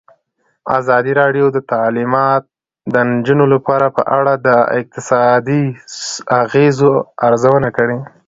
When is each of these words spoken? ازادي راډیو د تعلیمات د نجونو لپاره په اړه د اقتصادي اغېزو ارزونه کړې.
ازادي 0.77 1.13
راډیو 1.21 1.45
د 1.51 1.57
تعلیمات 1.71 2.43
د 2.93 2.95
نجونو 3.11 3.45
لپاره 3.53 3.85
په 3.95 4.01
اړه 4.17 4.33
د 4.47 4.47
اقتصادي 4.79 5.63
اغېزو 6.41 6.91
ارزونه 7.27 7.69
کړې. 7.77 7.97